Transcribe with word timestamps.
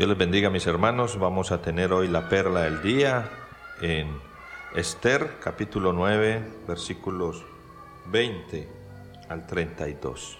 Dios 0.00 0.08
les 0.08 0.16
bendiga 0.16 0.48
mis 0.48 0.66
hermanos. 0.66 1.18
Vamos 1.18 1.52
a 1.52 1.60
tener 1.60 1.92
hoy 1.92 2.08
la 2.08 2.30
perla 2.30 2.62
del 2.62 2.80
día 2.80 3.28
en 3.82 4.08
Esther 4.74 5.32
capítulo 5.44 5.92
9 5.92 6.42
versículos 6.66 7.44
20 8.06 8.66
al 9.28 9.46
32. 9.46 10.38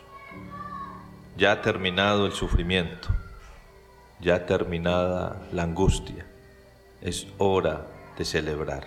Ya 1.36 1.52
ha 1.52 1.60
terminado 1.60 2.24
el 2.24 2.32
sufrimiento, 2.32 3.08
ya 4.18 4.46
terminada 4.46 5.42
la 5.52 5.64
angustia. 5.64 6.24
Es 7.02 7.26
hora 7.36 7.86
de 8.16 8.24
celebrar. 8.24 8.86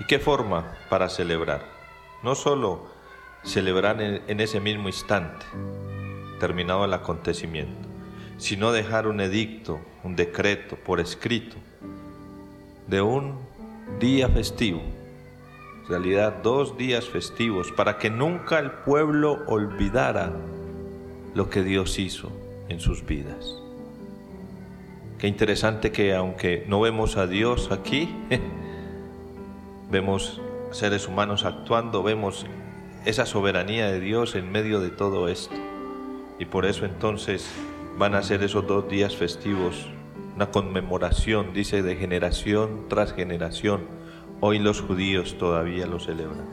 ¿Y 0.00 0.04
qué 0.04 0.18
forma 0.18 0.76
para 0.90 1.08
celebrar? 1.08 1.64
No 2.22 2.34
solo 2.34 2.90
celebrar 3.42 4.02
en 4.02 4.38
ese 4.38 4.60
mismo 4.60 4.88
instante, 4.88 5.46
terminado 6.38 6.84
el 6.84 6.92
acontecimiento, 6.92 7.89
sino 8.40 8.72
dejar 8.72 9.06
un 9.06 9.20
edicto, 9.20 9.80
un 10.02 10.16
decreto 10.16 10.76
por 10.76 10.98
escrito 10.98 11.56
de 12.86 13.02
un 13.02 13.34
día 14.00 14.30
festivo, 14.30 14.80
en 15.82 15.88
realidad 15.88 16.36
dos 16.42 16.78
días 16.78 17.06
festivos, 17.06 17.70
para 17.70 17.98
que 17.98 18.08
nunca 18.08 18.58
el 18.58 18.70
pueblo 18.70 19.42
olvidara 19.46 20.32
lo 21.34 21.50
que 21.50 21.62
Dios 21.62 21.98
hizo 21.98 22.32
en 22.70 22.80
sus 22.80 23.04
vidas. 23.04 23.60
Qué 25.18 25.28
interesante 25.28 25.92
que 25.92 26.14
aunque 26.14 26.64
no 26.66 26.80
vemos 26.80 27.18
a 27.18 27.26
Dios 27.26 27.70
aquí, 27.70 28.08
vemos 29.90 30.40
seres 30.70 31.06
humanos 31.06 31.44
actuando, 31.44 32.02
vemos 32.02 32.46
esa 33.04 33.26
soberanía 33.26 33.90
de 33.90 34.00
Dios 34.00 34.34
en 34.34 34.50
medio 34.50 34.80
de 34.80 34.88
todo 34.88 35.28
esto. 35.28 35.54
Y 36.38 36.46
por 36.46 36.64
eso 36.64 36.86
entonces 36.86 37.50
van 38.00 38.14
a 38.14 38.22
ser 38.22 38.42
esos 38.42 38.66
dos 38.66 38.88
días 38.88 39.14
festivos, 39.14 39.86
una 40.34 40.50
conmemoración, 40.50 41.52
dice, 41.52 41.82
de 41.82 41.96
generación 41.96 42.86
tras 42.88 43.12
generación. 43.12 43.82
Hoy 44.40 44.58
los 44.58 44.80
judíos 44.80 45.36
todavía 45.36 45.86
lo 45.86 46.00
celebran. 46.00 46.48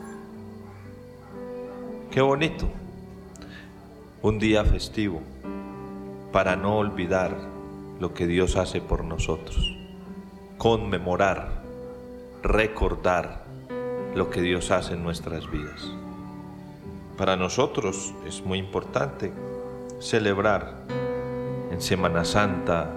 Qué 2.11 2.19
bonito. 2.19 2.67
Un 4.21 4.39
día 4.39 4.65
festivo 4.65 5.21
para 6.33 6.57
no 6.57 6.79
olvidar 6.79 7.37
lo 7.97 8.13
que 8.13 8.27
Dios 8.27 8.57
hace 8.57 8.81
por 8.81 9.05
nosotros. 9.05 9.73
Conmemorar, 10.57 11.63
recordar 12.43 13.45
lo 14.15 14.29
que 14.29 14.41
Dios 14.41 14.69
hace 14.69 14.95
en 14.95 15.03
nuestras 15.03 15.49
vidas. 15.49 15.93
Para 17.17 17.37
nosotros 17.37 18.13
es 18.27 18.43
muy 18.43 18.59
importante 18.59 19.31
celebrar 20.01 21.06
en 21.71 21.81
Semana 21.81 22.25
Santa, 22.25 22.91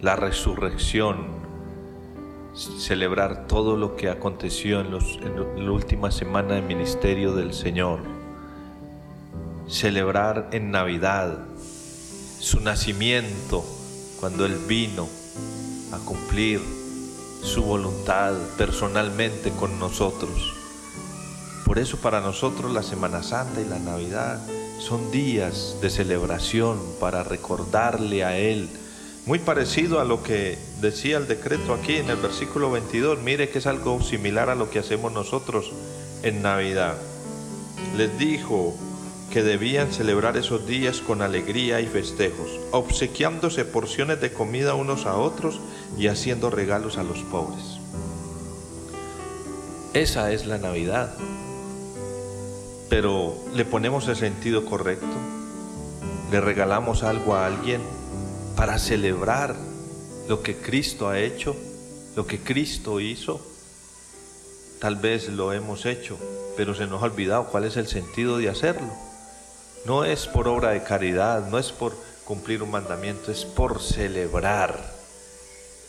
la 0.00 0.16
resurrección, 0.16 1.26
celebrar 2.54 3.46
todo 3.46 3.76
lo 3.76 3.96
que 3.96 4.10
aconteció 4.10 4.80
en, 4.80 4.90
los, 4.90 5.18
en 5.22 5.64
la 5.64 5.70
última 5.72 6.10
semana 6.10 6.54
de 6.54 6.62
ministerio 6.62 7.34
del 7.34 7.54
Señor, 7.54 8.00
celebrar 9.68 10.48
en 10.52 10.70
Navidad 10.70 11.38
su 12.40 12.60
nacimiento, 12.60 13.64
cuando 14.20 14.44
Él 14.44 14.56
vino 14.68 15.08
a 15.92 15.98
cumplir 15.98 16.60
su 17.42 17.62
voluntad 17.62 18.34
personalmente 18.56 19.50
con 19.50 19.78
nosotros. 19.78 20.54
Por 21.64 21.78
eso 21.78 21.96
para 21.98 22.20
nosotros 22.20 22.72
la 22.72 22.82
Semana 22.82 23.22
Santa 23.22 23.60
y 23.60 23.64
la 23.64 23.78
Navidad 23.78 24.40
son 24.82 25.12
días 25.12 25.76
de 25.80 25.90
celebración 25.90 26.78
para 26.98 27.22
recordarle 27.22 28.24
a 28.24 28.36
Él. 28.36 28.68
Muy 29.26 29.38
parecido 29.38 30.00
a 30.00 30.04
lo 30.04 30.24
que 30.24 30.58
decía 30.80 31.18
el 31.18 31.28
decreto 31.28 31.72
aquí 31.72 31.96
en 31.96 32.10
el 32.10 32.16
versículo 32.16 32.72
22. 32.72 33.20
Mire 33.20 33.48
que 33.48 33.58
es 33.58 33.66
algo 33.66 34.02
similar 34.02 34.50
a 34.50 34.56
lo 34.56 34.70
que 34.70 34.80
hacemos 34.80 35.12
nosotros 35.12 35.72
en 36.24 36.42
Navidad. 36.42 36.96
Les 37.96 38.18
dijo 38.18 38.74
que 39.30 39.44
debían 39.44 39.92
celebrar 39.92 40.36
esos 40.36 40.66
días 40.66 41.00
con 41.00 41.22
alegría 41.22 41.80
y 41.80 41.86
festejos, 41.86 42.50
obsequiándose 42.72 43.64
porciones 43.64 44.20
de 44.20 44.32
comida 44.32 44.74
unos 44.74 45.06
a 45.06 45.16
otros 45.16 45.60
y 45.96 46.08
haciendo 46.08 46.50
regalos 46.50 46.98
a 46.98 47.04
los 47.04 47.20
pobres. 47.20 47.78
Esa 49.94 50.32
es 50.32 50.44
la 50.46 50.58
Navidad 50.58 51.16
pero 52.92 53.34
le 53.54 53.64
ponemos 53.64 54.06
el 54.08 54.16
sentido 54.16 54.66
correcto, 54.66 55.06
le 56.30 56.42
regalamos 56.42 57.02
algo 57.02 57.34
a 57.34 57.46
alguien 57.46 57.80
para 58.54 58.78
celebrar 58.78 59.56
lo 60.28 60.42
que 60.42 60.58
Cristo 60.58 61.08
ha 61.08 61.18
hecho, 61.18 61.56
lo 62.16 62.26
que 62.26 62.40
Cristo 62.40 63.00
hizo. 63.00 63.40
Tal 64.78 64.96
vez 64.96 65.30
lo 65.30 65.54
hemos 65.54 65.86
hecho, 65.86 66.18
pero 66.54 66.74
se 66.74 66.86
nos 66.86 67.02
ha 67.02 67.06
olvidado 67.06 67.46
cuál 67.46 67.64
es 67.64 67.78
el 67.78 67.86
sentido 67.86 68.36
de 68.36 68.50
hacerlo. 68.50 68.92
No 69.86 70.04
es 70.04 70.26
por 70.26 70.46
obra 70.46 70.72
de 70.72 70.82
caridad, 70.82 71.48
no 71.48 71.58
es 71.58 71.72
por 71.72 71.96
cumplir 72.26 72.62
un 72.62 72.72
mandamiento, 72.72 73.32
es 73.32 73.46
por 73.46 73.80
celebrar. 73.80 74.78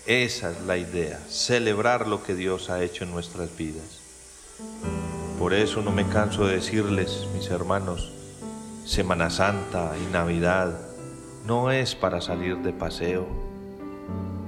Esa 0.05 0.51
es 0.51 0.61
la 0.61 0.77
idea, 0.77 1.19
celebrar 1.27 2.07
lo 2.07 2.23
que 2.23 2.33
Dios 2.33 2.69
ha 2.69 2.81
hecho 2.81 3.03
en 3.03 3.11
nuestras 3.11 3.53
vidas. 3.57 5.02
Por 5.43 5.53
eso 5.53 5.81
no 5.81 5.91
me 5.91 6.07
canso 6.07 6.47
de 6.47 6.55
decirles, 6.55 7.27
mis 7.33 7.49
hermanos, 7.51 8.13
Semana 8.85 9.29
Santa 9.29 9.91
y 10.01 10.09
Navidad 10.13 10.79
no 11.45 11.69
es 11.69 11.95
para 11.95 12.21
salir 12.21 12.59
de 12.59 12.71
paseo, 12.71 13.27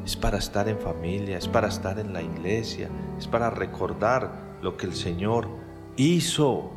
es 0.06 0.16
para 0.16 0.38
estar 0.38 0.70
en 0.70 0.80
familia, 0.80 1.38
es 1.38 1.50
para 1.50 1.68
estar 1.68 2.00
en 2.00 2.14
la 2.14 2.22
iglesia, 2.22 2.88
es 3.20 3.28
para 3.28 3.50
recordar 3.50 4.56
lo 4.62 4.78
que 4.78 4.86
el 4.86 4.96
Señor 4.96 5.50
hizo, 5.98 6.72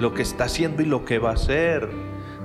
lo 0.00 0.12
que 0.12 0.22
está 0.22 0.46
haciendo 0.46 0.82
y 0.82 0.86
lo 0.86 1.04
que 1.04 1.20
va 1.20 1.30
a 1.30 1.34
hacer. 1.34 1.88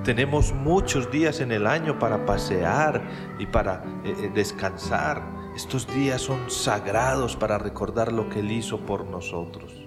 Tenemos 0.04 0.52
muchos 0.52 1.10
días 1.10 1.40
en 1.40 1.50
el 1.50 1.66
año 1.66 1.98
para 1.98 2.24
pasear 2.24 3.02
y 3.40 3.46
para 3.46 3.82
eh, 4.04 4.14
eh, 4.16 4.30
descansar. 4.32 5.24
Estos 5.56 5.92
días 5.92 6.22
son 6.22 6.48
sagrados 6.52 7.34
para 7.34 7.58
recordar 7.58 8.12
lo 8.12 8.28
que 8.28 8.38
Él 8.38 8.52
hizo 8.52 8.78
por 8.78 9.04
nosotros. 9.04 9.81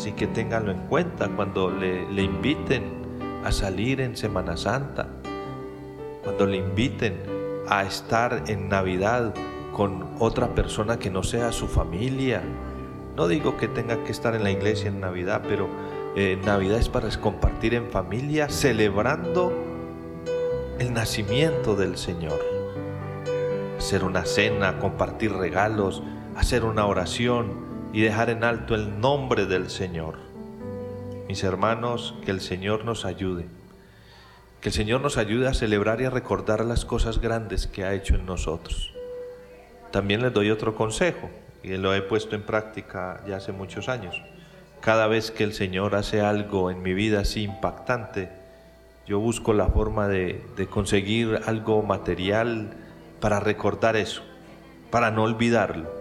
Así 0.00 0.12
que 0.12 0.26
ténganlo 0.26 0.72
en 0.72 0.78
cuenta 0.86 1.28
cuando 1.28 1.70
le, 1.70 2.22
inviten 2.22 2.84
a 3.44 3.52
salir 3.52 4.00
en 4.00 4.16
Semana 4.16 4.56
Santa, 4.56 5.06
cuando 6.24 6.46
le 6.46 6.56
inviten 6.56 7.22
a 7.68 7.82
estar 7.82 8.44
en 8.46 8.70
Navidad 8.70 9.34
con 9.74 10.14
otra 10.18 10.54
persona 10.54 10.98
que 10.98 11.10
no 11.10 11.22
sea 11.22 11.52
su 11.52 11.68
familia. 11.68 12.40
No 13.14 13.28
digo 13.28 13.58
que 13.58 13.68
tenga 13.68 14.02
que 14.02 14.12
estar 14.12 14.34
en 14.34 14.42
la 14.42 14.50
iglesia 14.50 14.88
en 14.88 15.00
Navidad, 15.00 15.42
pero 15.46 15.68
eh, 16.16 16.38
Navidad 16.46 16.78
es 16.78 16.88
para 16.88 17.10
compartir 17.20 17.74
en 17.74 17.90
familia, 17.90 18.48
celebrando 18.48 19.52
el 20.78 20.94
nacimiento 20.94 21.76
del 21.76 21.98
Señor. 21.98 22.40
Hacer 23.76 24.04
una 24.04 24.24
cena, 24.24 24.78
compartir 24.78 25.34
regalos, 25.34 26.02
hacer 26.36 26.64
una 26.64 26.86
oración, 26.86 27.69
y 27.92 28.02
dejar 28.02 28.30
en 28.30 28.44
alto 28.44 28.74
el 28.74 29.00
nombre 29.00 29.46
del 29.46 29.68
Señor. 29.68 30.16
Mis 31.28 31.42
hermanos, 31.44 32.14
que 32.24 32.30
el 32.30 32.40
Señor 32.40 32.84
nos 32.84 33.04
ayude. 33.04 33.46
Que 34.60 34.68
el 34.68 34.74
Señor 34.74 35.00
nos 35.00 35.16
ayude 35.16 35.48
a 35.48 35.54
celebrar 35.54 36.00
y 36.00 36.04
a 36.04 36.10
recordar 36.10 36.64
las 36.64 36.84
cosas 36.84 37.20
grandes 37.20 37.66
que 37.66 37.84
ha 37.84 37.94
hecho 37.94 38.14
en 38.14 38.26
nosotros. 38.26 38.92
También 39.90 40.22
les 40.22 40.32
doy 40.32 40.50
otro 40.50 40.74
consejo, 40.74 41.30
y 41.62 41.76
lo 41.76 41.94
he 41.94 42.02
puesto 42.02 42.36
en 42.36 42.42
práctica 42.42 43.22
ya 43.26 43.36
hace 43.36 43.52
muchos 43.52 43.88
años. 43.88 44.20
Cada 44.80 45.08
vez 45.08 45.30
que 45.30 45.44
el 45.44 45.52
Señor 45.52 45.94
hace 45.94 46.20
algo 46.20 46.70
en 46.70 46.82
mi 46.82 46.94
vida 46.94 47.20
así 47.20 47.42
impactante, 47.42 48.30
yo 49.06 49.18
busco 49.18 49.52
la 49.52 49.66
forma 49.66 50.06
de, 50.08 50.44
de 50.56 50.66
conseguir 50.66 51.40
algo 51.46 51.82
material 51.82 52.70
para 53.20 53.40
recordar 53.40 53.96
eso, 53.96 54.22
para 54.90 55.10
no 55.10 55.24
olvidarlo 55.24 55.99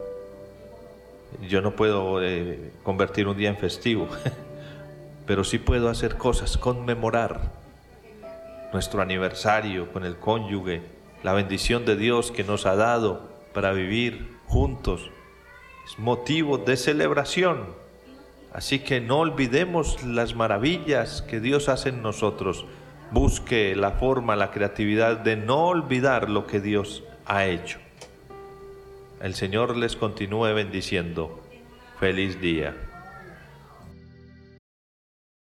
yo 1.48 1.62
no 1.62 1.76
puedo 1.76 2.24
eh, 2.24 2.72
convertir 2.84 3.28
un 3.28 3.38
día 3.38 3.50
en 3.50 3.58
festivo, 3.58 4.08
pero 5.26 5.44
sí 5.44 5.60
puedo 5.60 5.90
hacer 5.90 6.18
cosas, 6.18 6.58
conmemorar 6.58 7.52
nuestro 8.74 9.02
aniversario 9.02 9.92
con 9.92 10.06
el 10.06 10.18
cónyuge, 10.18 10.82
la 11.24 11.34
bendición 11.34 11.86
de 11.86 11.96
Dios 11.96 12.32
que 12.32 12.44
nos 12.44 12.66
ha 12.66 12.76
dado 12.76 13.30
para 13.54 13.72
vivir 13.72 14.38
juntos. 14.48 15.10
Es 15.86 15.98
motivo 16.00 16.58
de 16.58 16.78
celebración. 16.78 17.74
Así 18.54 18.80
que 18.80 19.00
no 19.00 19.20
olvidemos 19.20 20.04
las 20.04 20.36
maravillas 20.36 21.22
que 21.22 21.40
Dios 21.40 21.70
hace 21.70 21.90
en 21.90 22.02
nosotros. 22.02 22.66
Busque 23.12 23.76
la 23.76 23.92
forma, 23.92 24.36
la 24.36 24.52
creatividad 24.52 25.18
de 25.18 25.36
no 25.36 25.68
olvidar 25.68 26.30
lo 26.30 26.48
que 26.48 26.60
Dios 26.60 27.04
ha 27.26 27.46
hecho. 27.46 27.80
El 29.22 29.36
Señor 29.36 29.76
les 29.76 29.98
continúe 29.98 30.54
bendiciendo. 30.54 31.42
Feliz 32.00 32.40
día. 32.40 32.89